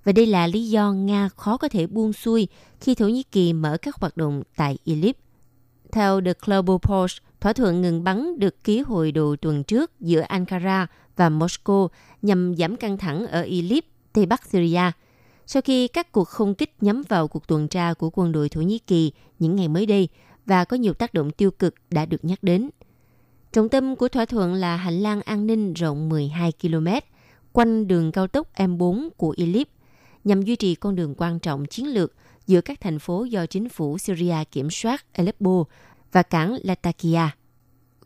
Và 0.04 0.12
đây 0.12 0.26
là 0.26 0.46
lý 0.46 0.68
do 0.68 0.92
Nga 0.92 1.28
khó 1.28 1.56
có 1.56 1.68
thể 1.68 1.86
buông 1.86 2.12
xuôi 2.12 2.48
khi 2.80 2.94
Thổ 2.94 3.08
Nhĩ 3.08 3.22
Kỳ 3.22 3.52
mở 3.52 3.76
các 3.82 3.94
hoạt 3.94 4.16
động 4.16 4.42
tại 4.56 4.78
Idlib. 4.84 5.16
Theo 5.92 6.20
The 6.20 6.32
Global 6.46 6.76
Post, 6.82 7.18
thỏa 7.40 7.52
thuận 7.52 7.82
ngừng 7.82 8.04
bắn 8.04 8.38
được 8.38 8.64
ký 8.64 8.80
hồi 8.80 9.12
đầu 9.12 9.36
tuần 9.36 9.64
trước 9.64 10.00
giữa 10.00 10.20
Ankara 10.20 10.86
và 11.16 11.30
Moscow 11.30 11.88
nhằm 12.22 12.54
giảm 12.58 12.76
căng 12.76 12.98
thẳng 12.98 13.26
ở 13.26 13.42
Idlib, 13.42 13.84
Tây 14.12 14.26
Bắc 14.26 14.46
Syria– 14.46 14.82
sau 15.52 15.62
khi 15.62 15.88
các 15.88 16.12
cuộc 16.12 16.28
không 16.28 16.54
kích 16.54 16.82
nhắm 16.82 17.02
vào 17.08 17.28
cuộc 17.28 17.46
tuần 17.46 17.68
tra 17.68 17.94
của 17.94 18.10
quân 18.10 18.32
đội 18.32 18.48
Thổ 18.48 18.60
Nhĩ 18.60 18.78
Kỳ 18.78 19.12
những 19.38 19.56
ngày 19.56 19.68
mới 19.68 19.86
đây 19.86 20.08
và 20.46 20.64
có 20.64 20.76
nhiều 20.76 20.94
tác 20.94 21.14
động 21.14 21.30
tiêu 21.30 21.50
cực 21.50 21.74
đã 21.90 22.06
được 22.06 22.24
nhắc 22.24 22.42
đến. 22.42 22.70
Trọng 23.52 23.68
tâm 23.68 23.96
của 23.96 24.08
thỏa 24.08 24.24
thuận 24.24 24.54
là 24.54 24.76
hành 24.76 25.00
lang 25.00 25.22
an 25.22 25.46
ninh 25.46 25.74
rộng 25.74 26.08
12 26.08 26.52
km 26.62 26.86
quanh 27.52 27.88
đường 27.88 28.12
cao 28.12 28.26
tốc 28.26 28.48
M4 28.54 29.08
của 29.16 29.34
Idlib, 29.36 29.66
nhằm 30.24 30.42
duy 30.42 30.56
trì 30.56 30.74
con 30.74 30.96
đường 30.96 31.14
quan 31.16 31.38
trọng 31.38 31.66
chiến 31.66 31.86
lược 31.86 32.12
giữa 32.46 32.60
các 32.60 32.80
thành 32.80 32.98
phố 32.98 33.24
do 33.24 33.46
chính 33.46 33.68
phủ 33.68 33.98
Syria 33.98 34.44
kiểm 34.52 34.70
soát 34.70 35.04
Aleppo 35.12 35.64
và 36.12 36.22
cảng 36.22 36.56
Latakia. 36.62 37.28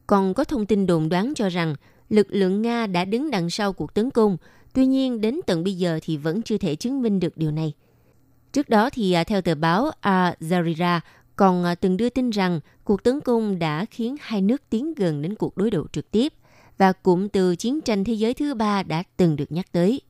Còn 0.06 0.34
có 0.34 0.44
thông 0.44 0.66
tin 0.66 0.86
đồn 0.86 1.08
đoán 1.08 1.32
cho 1.36 1.48
rằng 1.48 1.74
lực 2.08 2.26
lượng 2.30 2.62
Nga 2.62 2.86
đã 2.86 3.04
đứng 3.04 3.30
đằng 3.30 3.50
sau 3.50 3.72
cuộc 3.72 3.94
tấn 3.94 4.10
công 4.10 4.36
Tuy 4.74 4.86
nhiên, 4.86 5.20
đến 5.20 5.40
tận 5.46 5.64
bây 5.64 5.74
giờ 5.74 5.98
thì 6.02 6.16
vẫn 6.16 6.42
chưa 6.42 6.58
thể 6.58 6.76
chứng 6.76 7.02
minh 7.02 7.20
được 7.20 7.36
điều 7.36 7.50
này. 7.50 7.72
Trước 8.52 8.68
đó 8.68 8.90
thì 8.90 9.12
à, 9.12 9.24
theo 9.24 9.40
tờ 9.40 9.54
báo 9.54 9.90
Al 10.00 10.32
Jazeera 10.40 11.00
còn 11.36 11.64
à, 11.64 11.74
từng 11.74 11.96
đưa 11.96 12.08
tin 12.08 12.30
rằng 12.30 12.60
cuộc 12.84 13.02
tấn 13.02 13.20
công 13.20 13.58
đã 13.58 13.84
khiến 13.84 14.16
hai 14.20 14.42
nước 14.42 14.62
tiến 14.70 14.94
gần 14.94 15.22
đến 15.22 15.34
cuộc 15.34 15.56
đối 15.56 15.70
đầu 15.70 15.86
trực 15.92 16.10
tiếp 16.10 16.32
và 16.78 16.92
cụm 16.92 17.28
từ 17.28 17.56
chiến 17.56 17.80
tranh 17.80 18.04
thế 18.04 18.12
giới 18.12 18.34
thứ 18.34 18.54
ba 18.54 18.82
đã 18.82 19.02
từng 19.16 19.36
được 19.36 19.52
nhắc 19.52 19.72
tới. 19.72 20.00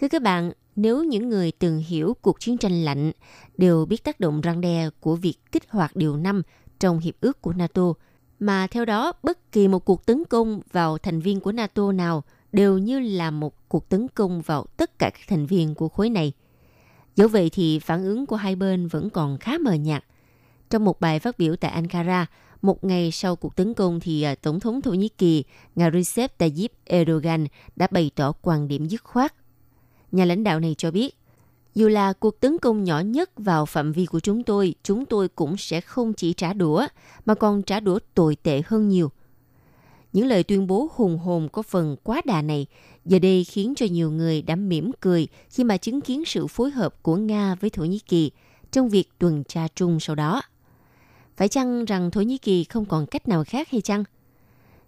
Thưa 0.00 0.08
các 0.08 0.22
bạn, 0.22 0.52
nếu 0.76 1.04
những 1.04 1.28
người 1.28 1.52
từng 1.52 1.78
hiểu 1.78 2.16
cuộc 2.22 2.40
chiến 2.40 2.58
tranh 2.58 2.84
lạnh 2.84 3.12
đều 3.56 3.86
biết 3.86 4.04
tác 4.04 4.20
động 4.20 4.40
răng 4.40 4.60
đe 4.60 4.90
của 5.00 5.16
việc 5.16 5.34
kích 5.52 5.70
hoạt 5.70 5.96
điều 5.96 6.16
5 6.16 6.42
trong 6.80 6.98
hiệp 6.98 7.14
ước 7.20 7.42
của 7.42 7.52
NATO, 7.52 7.92
mà 8.38 8.66
theo 8.66 8.84
đó 8.84 9.12
bất 9.22 9.52
kỳ 9.52 9.68
một 9.68 9.84
cuộc 9.84 10.06
tấn 10.06 10.24
công 10.24 10.60
vào 10.72 10.98
thành 10.98 11.20
viên 11.20 11.40
của 11.40 11.52
NATO 11.52 11.92
nào– 11.92 12.24
đều 12.52 12.78
như 12.78 12.98
là 13.00 13.30
một 13.30 13.68
cuộc 13.68 13.88
tấn 13.88 14.08
công 14.08 14.40
vào 14.40 14.66
tất 14.76 14.98
cả 14.98 15.10
các 15.10 15.20
thành 15.28 15.46
viên 15.46 15.74
của 15.74 15.88
khối 15.88 16.10
này. 16.10 16.32
Dẫu 17.16 17.28
vậy 17.28 17.50
thì 17.52 17.78
phản 17.78 18.04
ứng 18.04 18.26
của 18.26 18.36
hai 18.36 18.56
bên 18.56 18.88
vẫn 18.88 19.10
còn 19.10 19.38
khá 19.38 19.58
mờ 19.58 19.72
nhạt. 19.72 20.04
Trong 20.70 20.84
một 20.84 21.00
bài 21.00 21.18
phát 21.18 21.38
biểu 21.38 21.56
tại 21.56 21.70
Ankara, 21.70 22.26
một 22.62 22.84
ngày 22.84 23.10
sau 23.10 23.36
cuộc 23.36 23.56
tấn 23.56 23.74
công 23.74 24.00
thì 24.00 24.22
à, 24.22 24.34
Tổng 24.34 24.60
thống 24.60 24.82
Thổ 24.82 24.90
Nhĩ 24.90 25.08
Kỳ, 25.08 25.44
ngài 25.74 25.90
Recep 25.90 26.38
Tayyip 26.38 26.72
Erdogan 26.84 27.46
đã 27.76 27.88
bày 27.90 28.10
tỏ 28.14 28.32
quan 28.42 28.68
điểm 28.68 28.86
dứt 28.86 29.04
khoát. 29.04 29.34
Nhà 30.12 30.24
lãnh 30.24 30.44
đạo 30.44 30.60
này 30.60 30.74
cho 30.78 30.90
biết, 30.90 31.16
dù 31.74 31.88
là 31.88 32.12
cuộc 32.12 32.40
tấn 32.40 32.58
công 32.58 32.84
nhỏ 32.84 33.00
nhất 33.00 33.30
vào 33.36 33.66
phạm 33.66 33.92
vi 33.92 34.06
của 34.06 34.20
chúng 34.20 34.42
tôi, 34.42 34.74
chúng 34.82 35.06
tôi 35.06 35.28
cũng 35.28 35.56
sẽ 35.56 35.80
không 35.80 36.12
chỉ 36.12 36.32
trả 36.32 36.52
đũa, 36.52 36.86
mà 37.24 37.34
còn 37.34 37.62
trả 37.62 37.80
đũa 37.80 37.98
tồi 38.14 38.36
tệ 38.36 38.62
hơn 38.66 38.88
nhiều– 38.88 39.10
những 40.12 40.26
lời 40.26 40.42
tuyên 40.42 40.66
bố 40.66 40.88
hùng 40.94 41.18
hồn 41.18 41.48
có 41.52 41.62
phần 41.62 41.96
quá 42.02 42.22
đà 42.24 42.42
này 42.42 42.66
giờ 43.04 43.18
đây 43.18 43.44
khiến 43.44 43.74
cho 43.76 43.86
nhiều 43.90 44.10
người 44.10 44.42
đã 44.42 44.56
mỉm 44.56 44.90
cười 45.00 45.28
khi 45.50 45.64
mà 45.64 45.76
chứng 45.76 46.00
kiến 46.00 46.24
sự 46.24 46.46
phối 46.46 46.70
hợp 46.70 47.02
của 47.02 47.16
Nga 47.16 47.54
với 47.54 47.70
Thổ 47.70 47.84
Nhĩ 47.84 47.98
Kỳ 47.98 48.30
trong 48.70 48.88
việc 48.88 49.08
tuần 49.18 49.44
tra 49.44 49.68
chung 49.74 50.00
sau 50.00 50.16
đó. 50.16 50.42
Phải 51.36 51.48
chăng 51.48 51.84
rằng 51.84 52.10
Thổ 52.10 52.20
Nhĩ 52.20 52.38
Kỳ 52.38 52.64
không 52.64 52.84
còn 52.84 53.06
cách 53.06 53.28
nào 53.28 53.44
khác 53.44 53.68
hay 53.70 53.80
chăng? 53.80 54.04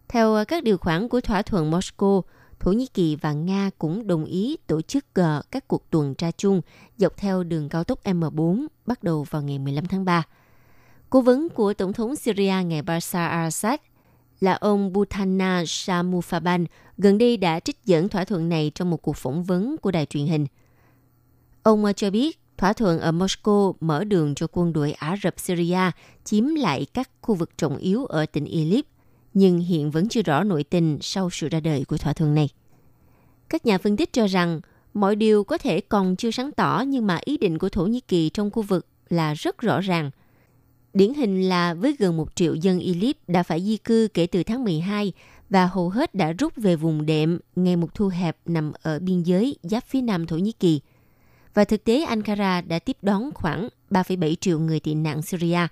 Theo 0.08 0.44
các 0.48 0.64
điều 0.64 0.78
khoản 0.78 1.08
của 1.08 1.20
thỏa 1.20 1.42
thuận 1.42 1.70
Moscow, 1.70 2.22
Thổ 2.60 2.72
Nhĩ 2.72 2.86
Kỳ 2.86 3.16
và 3.16 3.32
Nga 3.32 3.70
cũng 3.78 4.06
đồng 4.06 4.24
ý 4.24 4.56
tổ 4.66 4.82
chức 4.82 5.04
ờ, 5.14 5.42
các 5.50 5.68
cuộc 5.68 5.90
tuần 5.90 6.14
tra 6.14 6.30
chung 6.30 6.60
dọc 6.96 7.16
theo 7.16 7.42
đường 7.42 7.68
cao 7.68 7.84
tốc 7.84 8.04
M4 8.04 8.66
bắt 8.86 9.02
đầu 9.02 9.26
vào 9.30 9.42
ngày 9.42 9.58
15 9.58 9.86
tháng 9.86 10.04
3. 10.04 10.22
Cố 11.10 11.20
vấn 11.20 11.48
của 11.48 11.74
Tổng 11.74 11.92
thống 11.92 12.16
Syria 12.16 12.54
ngày 12.64 12.82
Bashar 12.82 13.32
al-Assad 13.32 13.78
là 14.42 14.52
ông 14.52 14.92
Butana 14.92 15.62
Samufaban 15.62 16.66
gần 16.98 17.18
đây 17.18 17.36
đã 17.36 17.60
trích 17.60 17.84
dẫn 17.84 18.08
thỏa 18.08 18.24
thuận 18.24 18.48
này 18.48 18.72
trong 18.74 18.90
một 18.90 19.02
cuộc 19.02 19.16
phỏng 19.16 19.44
vấn 19.44 19.76
của 19.78 19.90
đài 19.90 20.06
truyền 20.06 20.26
hình. 20.26 20.46
Ông 21.62 21.84
ờ, 21.84 21.92
cho 21.92 22.10
biết 22.10 22.38
thỏa 22.56 22.72
thuận 22.72 23.00
ở 23.00 23.12
Moscow 23.12 23.74
mở 23.80 24.04
đường 24.04 24.34
cho 24.34 24.46
quân 24.52 24.72
đội 24.72 24.92
Ả 24.92 25.16
Rập 25.22 25.40
Syria 25.40 25.90
chiếm 26.24 26.44
lại 26.44 26.86
các 26.94 27.10
khu 27.20 27.34
vực 27.34 27.58
trọng 27.58 27.76
yếu 27.76 28.04
ở 28.04 28.26
tỉnh 28.26 28.44
Idlib, 28.44 28.84
nhưng 29.34 29.58
hiện 29.58 29.90
vẫn 29.90 30.08
chưa 30.08 30.22
rõ 30.22 30.44
nội 30.44 30.64
tình 30.64 30.98
sau 31.00 31.30
sự 31.30 31.48
ra 31.48 31.60
đời 31.60 31.84
của 31.84 31.98
thỏa 31.98 32.12
thuận 32.12 32.34
này. 32.34 32.48
Các 33.48 33.66
nhà 33.66 33.78
phân 33.78 33.96
tích 33.96 34.12
cho 34.12 34.26
rằng 34.26 34.60
mọi 34.94 35.16
điều 35.16 35.44
có 35.44 35.58
thể 35.58 35.80
còn 35.80 36.16
chưa 36.16 36.30
sáng 36.30 36.52
tỏ 36.52 36.84
nhưng 36.86 37.06
mà 37.06 37.18
ý 37.24 37.38
định 37.38 37.58
của 37.58 37.68
Thổ 37.68 37.86
Nhĩ 37.86 38.00
Kỳ 38.00 38.28
trong 38.28 38.50
khu 38.50 38.62
vực 38.62 38.86
là 39.08 39.34
rất 39.34 39.58
rõ 39.58 39.80
ràng– 39.80 40.10
Điển 40.94 41.14
hình 41.14 41.48
là 41.48 41.74
với 41.74 41.96
gần 41.98 42.16
một 42.16 42.36
triệu 42.36 42.54
dân 42.54 42.78
Idlib 42.78 43.16
đã 43.26 43.42
phải 43.42 43.62
di 43.62 43.76
cư 43.76 44.08
kể 44.14 44.26
từ 44.26 44.42
tháng 44.42 44.64
12 44.64 45.12
và 45.50 45.66
hầu 45.66 45.88
hết 45.88 46.14
đã 46.14 46.32
rút 46.32 46.56
về 46.56 46.76
vùng 46.76 47.06
đệm 47.06 47.38
ngày 47.56 47.76
một 47.76 47.94
thu 47.94 48.08
hẹp 48.08 48.36
nằm 48.46 48.72
ở 48.82 48.98
biên 48.98 49.22
giới 49.22 49.56
giáp 49.62 49.84
phía 49.86 50.00
nam 50.00 50.26
Thổ 50.26 50.36
Nhĩ 50.36 50.52
Kỳ. 50.52 50.80
Và 51.54 51.64
thực 51.64 51.84
tế 51.84 52.02
Ankara 52.02 52.60
đã 52.60 52.78
tiếp 52.78 52.96
đón 53.02 53.30
khoảng 53.34 53.68
3,7 53.90 54.34
triệu 54.34 54.58
người 54.58 54.80
tị 54.80 54.94
nạn 54.94 55.22
Syria, 55.22 55.66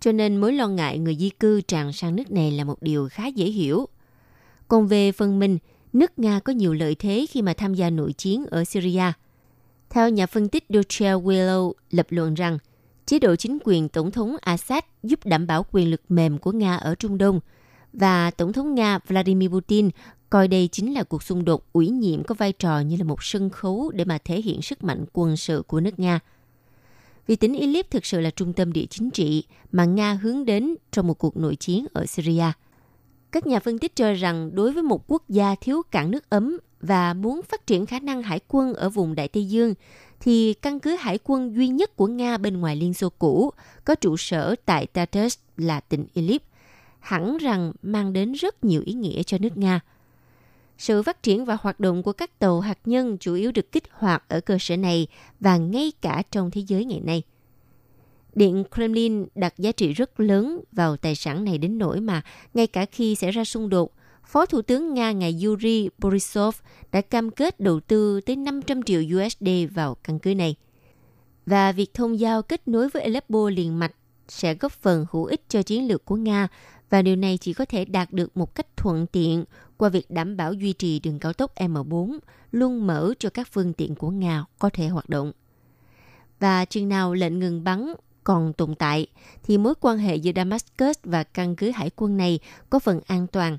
cho 0.00 0.12
nên 0.12 0.36
mối 0.36 0.52
lo 0.52 0.68
ngại 0.68 0.98
người 0.98 1.16
di 1.16 1.30
cư 1.30 1.60
tràn 1.60 1.92
sang 1.92 2.16
nước 2.16 2.30
này 2.30 2.50
là 2.50 2.64
một 2.64 2.82
điều 2.82 3.08
khá 3.08 3.26
dễ 3.26 3.46
hiểu. 3.46 3.88
Còn 4.68 4.86
về 4.86 5.12
phần 5.12 5.38
mình, 5.38 5.58
nước 5.92 6.18
Nga 6.18 6.40
có 6.40 6.52
nhiều 6.52 6.74
lợi 6.74 6.94
thế 6.94 7.26
khi 7.30 7.42
mà 7.42 7.54
tham 7.54 7.74
gia 7.74 7.90
nội 7.90 8.12
chiến 8.12 8.46
ở 8.50 8.64
Syria. 8.64 9.12
Theo 9.90 10.08
nhà 10.08 10.26
phân 10.26 10.48
tích 10.48 10.64
Dochel 10.68 11.14
Willow 11.14 11.72
lập 11.90 12.06
luận 12.10 12.34
rằng, 12.34 12.58
chế 13.06 13.18
độ 13.18 13.36
chính 13.36 13.58
quyền 13.64 13.88
Tổng 13.88 14.10
thống 14.10 14.36
Assad 14.40 14.84
giúp 15.02 15.20
đảm 15.24 15.46
bảo 15.46 15.66
quyền 15.72 15.90
lực 15.90 16.02
mềm 16.08 16.38
của 16.38 16.52
Nga 16.52 16.76
ở 16.76 16.94
Trung 16.94 17.18
Đông– 17.18 17.40
và 17.92 18.30
Tổng 18.30 18.52
thống 18.52 18.74
Nga 18.74 18.98
Vladimir 19.06 19.50
Putin 19.50 19.90
coi 20.30 20.48
đây 20.48 20.68
chính 20.72 20.94
là 20.94 21.02
cuộc 21.02 21.22
xung 21.22 21.44
đột 21.44 21.72
ủy 21.72 21.88
nhiệm 21.88 22.24
có 22.24 22.34
vai 22.34 22.52
trò 22.52 22.80
như 22.80 22.96
là 22.96 23.04
một 23.04 23.22
sân 23.22 23.50
khấu 23.50 23.90
để 23.94 24.04
mà 24.04 24.18
thể 24.24 24.40
hiện 24.40 24.62
sức 24.62 24.84
mạnh 24.84 25.04
quân 25.12 25.36
sự 25.36 25.62
của 25.66 25.80
nước 25.80 25.98
Nga. 25.98 26.20
Vì 27.26 27.36
tỉnh 27.36 27.54
Idlib 27.54 27.86
thực 27.90 28.06
sự 28.06 28.20
là 28.20 28.30
trung 28.30 28.52
tâm 28.52 28.72
địa 28.72 28.86
chính 28.90 29.10
trị 29.10 29.44
mà 29.72 29.84
Nga 29.84 30.12
hướng 30.12 30.44
đến 30.44 30.74
trong 30.92 31.06
một 31.06 31.14
cuộc 31.14 31.36
nội 31.36 31.56
chiến 31.56 31.86
ở 31.92 32.06
Syria. 32.06 32.52
Các 33.32 33.46
nhà 33.46 33.60
phân 33.60 33.78
tích 33.78 33.96
cho 33.96 34.12
rằng 34.12 34.54
đối 34.54 34.72
với 34.72 34.82
một 34.82 35.04
quốc 35.06 35.28
gia 35.28 35.54
thiếu 35.54 35.82
cảng 35.90 36.10
nước 36.10 36.30
ấm 36.30 36.58
và 36.82 37.14
muốn 37.14 37.40
phát 37.42 37.66
triển 37.66 37.86
khả 37.86 37.98
năng 37.98 38.22
hải 38.22 38.40
quân 38.48 38.74
ở 38.74 38.88
vùng 38.88 39.14
Đại 39.14 39.28
Tây 39.28 39.48
Dương, 39.48 39.74
thì 40.20 40.54
căn 40.54 40.80
cứ 40.80 40.96
hải 40.96 41.18
quân 41.24 41.54
duy 41.54 41.68
nhất 41.68 41.96
của 41.96 42.06
Nga 42.06 42.38
bên 42.38 42.60
ngoài 42.60 42.76
Liên 42.76 42.94
Xô 42.94 43.08
cũ 43.18 43.50
có 43.84 43.94
trụ 43.94 44.16
sở 44.16 44.54
tại 44.64 44.86
Tartus 44.86 45.38
là 45.56 45.80
tỉnh 45.80 46.06
Idlib 46.14 46.42
hẳn 47.02 47.36
rằng 47.36 47.72
mang 47.82 48.12
đến 48.12 48.32
rất 48.32 48.64
nhiều 48.64 48.82
ý 48.84 48.92
nghĩa 48.92 49.22
cho 49.22 49.38
nước 49.38 49.56
Nga. 49.56 49.80
Sự 50.78 51.02
phát 51.02 51.22
triển 51.22 51.44
và 51.44 51.56
hoạt 51.60 51.80
động 51.80 52.02
của 52.02 52.12
các 52.12 52.38
tàu 52.38 52.60
hạt 52.60 52.78
nhân 52.84 53.18
chủ 53.18 53.34
yếu 53.34 53.52
được 53.52 53.72
kích 53.72 53.84
hoạt 53.92 54.24
ở 54.28 54.40
cơ 54.40 54.56
sở 54.60 54.76
này 54.76 55.06
và 55.40 55.56
ngay 55.56 55.92
cả 56.00 56.22
trong 56.30 56.50
thế 56.50 56.60
giới 56.66 56.84
ngày 56.84 57.00
nay. 57.00 57.22
Điện 58.34 58.64
Kremlin 58.74 59.26
đặt 59.34 59.54
giá 59.58 59.72
trị 59.72 59.92
rất 59.92 60.20
lớn 60.20 60.60
vào 60.72 60.96
tài 60.96 61.14
sản 61.14 61.44
này 61.44 61.58
đến 61.58 61.78
nỗi 61.78 62.00
mà 62.00 62.22
ngay 62.54 62.66
cả 62.66 62.86
khi 62.86 63.14
xảy 63.14 63.30
ra 63.30 63.44
xung 63.44 63.68
đột, 63.68 63.92
Phó 64.24 64.46
Thủ 64.46 64.62
tướng 64.62 64.94
Nga 64.94 65.12
ngài 65.12 65.38
Yuri 65.44 65.88
Borisov 65.98 66.56
đã 66.92 67.00
cam 67.00 67.30
kết 67.30 67.60
đầu 67.60 67.80
tư 67.80 68.20
tới 68.20 68.36
500 68.36 68.82
triệu 68.82 69.02
USD 69.02 69.48
vào 69.74 69.94
căn 69.94 70.18
cứ 70.18 70.34
này. 70.34 70.54
Và 71.46 71.72
việc 71.72 71.94
thông 71.94 72.20
giao 72.20 72.42
kết 72.42 72.68
nối 72.68 72.88
với 72.88 73.02
Aleppo 73.02 73.50
liền 73.50 73.78
mạch 73.78 73.94
sẽ 74.28 74.54
góp 74.54 74.72
phần 74.72 75.06
hữu 75.10 75.24
ích 75.24 75.44
cho 75.48 75.62
chiến 75.62 75.88
lược 75.88 76.04
của 76.04 76.16
Nga 76.16 76.48
và 76.90 77.02
điều 77.02 77.16
này 77.16 77.38
chỉ 77.38 77.52
có 77.52 77.64
thể 77.64 77.84
đạt 77.84 78.12
được 78.12 78.36
một 78.36 78.54
cách 78.54 78.76
thuận 78.76 79.06
tiện 79.06 79.44
qua 79.76 79.88
việc 79.88 80.10
đảm 80.10 80.36
bảo 80.36 80.52
duy 80.52 80.72
trì 80.72 80.98
đường 80.98 81.18
cao 81.18 81.32
tốc 81.32 81.54
M4 81.54 82.18
luôn 82.52 82.86
mở 82.86 83.14
cho 83.18 83.30
các 83.30 83.48
phương 83.52 83.72
tiện 83.72 83.94
của 83.94 84.10
Nga 84.10 84.44
có 84.58 84.70
thể 84.72 84.88
hoạt 84.88 85.08
động. 85.08 85.32
Và 86.40 86.64
chừng 86.64 86.88
nào 86.88 87.14
lệnh 87.14 87.38
ngừng 87.38 87.64
bắn 87.64 87.92
còn 88.24 88.52
tồn 88.52 88.74
tại, 88.74 89.06
thì 89.42 89.58
mối 89.58 89.74
quan 89.80 89.98
hệ 89.98 90.16
giữa 90.16 90.32
Damascus 90.36 90.96
và 91.02 91.24
căn 91.24 91.56
cứ 91.56 91.70
hải 91.70 91.90
quân 91.96 92.16
này 92.16 92.38
có 92.70 92.78
phần 92.78 93.00
an 93.06 93.26
toàn. 93.26 93.58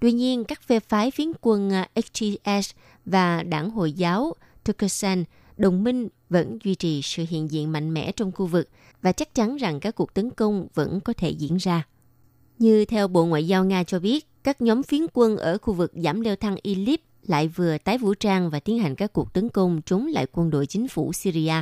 Tuy 0.00 0.12
nhiên, 0.12 0.44
các 0.44 0.62
phe 0.62 0.80
phái 0.80 1.10
phiến 1.10 1.32
quân 1.40 1.72
à, 1.72 1.88
HTS 1.96 2.70
và 3.04 3.42
đảng 3.42 3.70
Hồi 3.70 3.92
giáo 3.92 4.34
Turkestan 4.64 5.24
đồng 5.56 5.84
minh 5.84 6.08
vẫn 6.30 6.58
duy 6.64 6.74
trì 6.74 7.02
sự 7.02 7.24
hiện 7.28 7.50
diện 7.50 7.72
mạnh 7.72 7.94
mẽ 7.94 8.12
trong 8.12 8.32
khu 8.32 8.46
vực 8.46 8.68
và 9.02 9.12
chắc 9.12 9.34
chắn 9.34 9.56
rằng 9.56 9.80
các 9.80 9.94
cuộc 9.94 10.14
tấn 10.14 10.30
công 10.30 10.66
vẫn 10.74 11.00
có 11.00 11.12
thể 11.12 11.30
diễn 11.30 11.56
ra. 11.56 11.86
Như 12.58 12.84
theo 12.84 13.08
Bộ 13.08 13.24
Ngoại 13.24 13.48
giao 13.48 13.64
Nga 13.64 13.84
cho 13.84 13.98
biết, 13.98 14.26
các 14.44 14.60
nhóm 14.62 14.82
phiến 14.82 15.00
quân 15.12 15.36
ở 15.36 15.58
khu 15.58 15.74
vực 15.74 15.92
giảm 15.94 16.20
leo 16.20 16.36
thang 16.36 16.56
Idlib 16.62 17.00
lại 17.22 17.48
vừa 17.48 17.78
tái 17.78 17.98
vũ 17.98 18.14
trang 18.14 18.50
và 18.50 18.60
tiến 18.60 18.78
hành 18.78 18.94
các 18.94 19.12
cuộc 19.12 19.32
tấn 19.32 19.48
công 19.48 19.80
chống 19.86 20.06
lại 20.06 20.26
quân 20.32 20.50
đội 20.50 20.66
chính 20.66 20.88
phủ 20.88 21.12
Syria. 21.12 21.54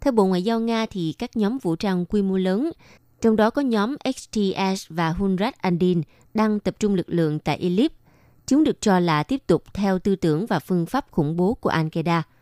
Theo 0.00 0.12
Bộ 0.12 0.26
Ngoại 0.26 0.42
giao 0.42 0.60
Nga 0.60 0.86
thì 0.86 1.14
các 1.18 1.36
nhóm 1.36 1.58
vũ 1.58 1.76
trang 1.76 2.04
quy 2.04 2.22
mô 2.22 2.36
lớn, 2.36 2.70
trong 3.20 3.36
đó 3.36 3.50
có 3.50 3.62
nhóm 3.62 3.96
HTS 4.04 4.86
và 4.88 5.10
Hunrat 5.10 5.58
Andin 5.58 6.02
đang 6.34 6.60
tập 6.60 6.74
trung 6.80 6.94
lực 6.94 7.06
lượng 7.08 7.38
tại 7.38 7.56
Idlib. 7.56 7.92
Chúng 8.46 8.64
được 8.64 8.80
cho 8.80 8.98
là 8.98 9.22
tiếp 9.22 9.42
tục 9.46 9.64
theo 9.74 9.98
tư 9.98 10.16
tưởng 10.16 10.46
và 10.46 10.58
phương 10.58 10.86
pháp 10.86 11.10
khủng 11.10 11.36
bố 11.36 11.54
của 11.54 11.70
Al-Qaeda– 11.70 12.22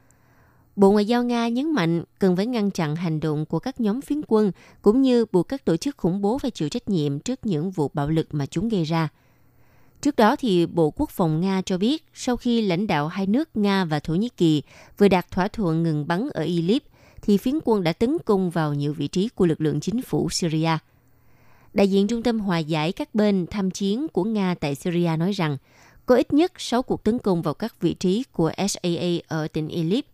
Bộ 0.77 0.91
Ngoại 0.91 1.05
giao 1.05 1.25
Nga 1.25 1.49
nhấn 1.49 1.73
mạnh 1.73 2.05
cần 2.19 2.37
phải 2.37 2.47
ngăn 2.47 2.71
chặn 2.71 2.97
hành 2.97 3.21
động 3.21 3.47
của 3.47 3.59
các 3.59 3.81
nhóm 3.81 4.01
phiến 4.01 4.21
quân 4.29 4.53
cũng 4.83 5.03
như 5.03 5.25
buộc 5.33 5.49
các 5.49 5.65
tổ 5.65 5.77
chức 5.77 5.97
khủng 5.97 6.21
bố 6.21 6.39
phải 6.39 6.51
chịu 6.51 6.69
trách 6.69 6.89
nhiệm 6.89 7.21
trước 7.21 7.47
những 7.47 7.71
vụ 7.71 7.91
bạo 7.95 8.09
lực 8.09 8.35
mà 8.35 8.47
chúng 8.47 8.69
gây 8.69 8.85
ra. 8.85 9.09
Trước 10.01 10.17
đó 10.17 10.37
thì 10.37 10.67
Bộ 10.67 10.91
Quốc 10.91 11.11
phòng 11.11 11.41
Nga 11.41 11.63
cho 11.67 11.79
biết 11.79 12.05
sau 12.15 12.37
khi 12.37 12.63
lãnh 12.63 12.87
đạo 12.87 13.09
hai 13.09 13.27
nước 13.27 13.57
Nga 13.57 13.85
và 13.85 14.01
Thổ 14.01 14.15
Nhĩ 14.15 14.29
Kỳ 14.29 14.63
vừa 14.99 15.09
đạt 15.09 15.31
thỏa 15.31 15.49
thuận 15.49 15.83
ngừng 15.83 16.07
bắn 16.07 16.29
ở 16.35 16.43
Idlib, 16.43 16.83
thì 17.27 17.37
phiến 17.37 17.55
quân 17.65 17.83
đã 17.83 17.93
tấn 17.93 18.17
công 18.25 18.51
vào 18.51 18.75
nhiều 18.75 18.93
vị 18.93 19.09
trí 19.09 19.29
của 19.29 19.47
lực 19.47 19.61
lượng 19.61 19.81
chính 19.81 20.03
phủ 20.03 20.31
Syria. 20.31 20.71
Đại 21.75 21.91
diện 21.91 22.07
Trung 22.07 22.23
tâm 22.23 22.41
Hòa 22.41 22.59
giải 22.59 22.93
các 22.93 23.15
bên 23.15 23.47
tham 23.51 23.71
chiến 23.71 24.09
của 24.09 24.25
Nga 24.25 24.55
tại 24.61 24.75
Syria 24.75 25.17
nói 25.19 25.33
rằng, 25.33 25.57
có 26.07 26.17
ít 26.17 26.33
nhất 26.33 26.53
6 26.57 26.83
cuộc 26.83 27.05
tấn 27.05 27.19
công 27.19 27.43
vào 27.43 27.55
các 27.55 27.81
vị 27.81 27.95
trí 27.95 28.25
của 28.33 28.53
SAA 28.69 29.09
ở 29.29 29.49
tỉnh 29.49 29.69
Idlib, 29.69 30.05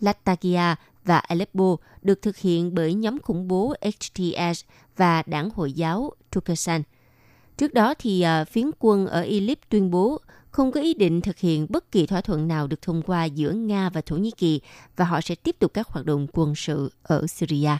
Latakia 0.00 0.74
và 1.04 1.18
Aleppo 1.18 1.76
được 2.02 2.22
thực 2.22 2.36
hiện 2.36 2.74
bởi 2.74 2.94
nhóm 2.94 3.18
khủng 3.18 3.48
bố 3.48 3.74
HTS 3.82 4.64
và 4.96 5.22
đảng 5.26 5.50
Hồi 5.50 5.72
giáo 5.72 6.12
Turkestan. 6.30 6.82
Trước 7.56 7.74
đó 7.74 7.94
thì 7.98 8.22
à, 8.22 8.44
phiến 8.44 8.70
quân 8.78 9.06
ở 9.06 9.22
Idlib 9.22 9.58
tuyên 9.68 9.90
bố 9.90 10.20
không 10.56 10.72
có 10.72 10.80
ý 10.80 10.94
định 10.94 11.20
thực 11.20 11.38
hiện 11.38 11.66
bất 11.68 11.92
kỳ 11.92 12.06
thỏa 12.06 12.20
thuận 12.20 12.48
nào 12.48 12.66
được 12.66 12.82
thông 12.82 13.02
qua 13.02 13.24
giữa 13.24 13.52
Nga 13.52 13.90
và 13.90 14.00
Thổ 14.00 14.16
Nhĩ 14.16 14.30
Kỳ, 14.30 14.60
và 14.96 15.04
họ 15.04 15.20
sẽ 15.20 15.34
tiếp 15.34 15.56
tục 15.58 15.74
các 15.74 15.88
hoạt 15.88 16.06
động 16.06 16.26
quân 16.32 16.54
sự 16.54 16.92
ở 17.02 17.26
Syria. 17.26 17.70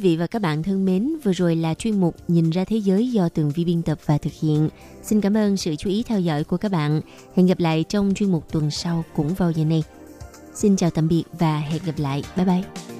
Vị 0.00 0.16
và 0.16 0.26
các 0.26 0.42
bạn 0.42 0.62
thân 0.62 0.84
mến, 0.84 1.16
vừa 1.24 1.32
rồi 1.32 1.56
là 1.56 1.74
chuyên 1.74 2.00
mục 2.00 2.16
Nhìn 2.28 2.50
ra 2.50 2.64
thế 2.64 2.76
giới 2.76 3.10
do 3.10 3.28
Tường 3.28 3.50
Vi 3.50 3.64
biên 3.64 3.82
tập 3.82 3.98
và 4.06 4.18
thực 4.18 4.32
hiện. 4.40 4.68
Xin 5.02 5.20
cảm 5.20 5.36
ơn 5.36 5.56
sự 5.56 5.76
chú 5.76 5.90
ý 5.90 6.02
theo 6.02 6.20
dõi 6.20 6.44
của 6.44 6.56
các 6.56 6.72
bạn. 6.72 7.00
Hẹn 7.36 7.46
gặp 7.46 7.58
lại 7.58 7.84
trong 7.88 8.12
chuyên 8.14 8.32
mục 8.32 8.52
tuần 8.52 8.70
sau 8.70 9.04
cũng 9.16 9.34
vào 9.34 9.50
giờ 9.50 9.64
này. 9.64 9.82
Xin 10.54 10.76
chào 10.76 10.90
tạm 10.90 11.08
biệt 11.08 11.24
và 11.38 11.58
hẹn 11.58 11.82
gặp 11.86 11.98
lại. 11.98 12.22
Bye 12.36 12.46
bye. 12.46 12.99